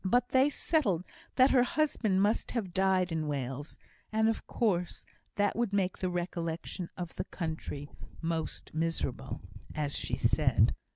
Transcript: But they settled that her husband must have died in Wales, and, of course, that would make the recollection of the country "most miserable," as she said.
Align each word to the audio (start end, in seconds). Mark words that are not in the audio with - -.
But 0.03 0.29
they 0.29 0.49
settled 0.49 1.05
that 1.35 1.51
her 1.51 1.61
husband 1.61 2.23
must 2.23 2.49
have 2.49 2.73
died 2.73 3.11
in 3.11 3.27
Wales, 3.27 3.77
and, 4.11 4.27
of 4.29 4.47
course, 4.47 5.05
that 5.35 5.55
would 5.55 5.73
make 5.73 5.99
the 5.99 6.09
recollection 6.09 6.89
of 6.97 7.15
the 7.17 7.25
country 7.25 7.87
"most 8.19 8.73
miserable," 8.73 9.41
as 9.75 9.95
she 9.95 10.17
said. 10.17 10.73